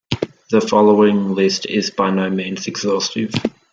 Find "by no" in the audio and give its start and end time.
1.91-2.27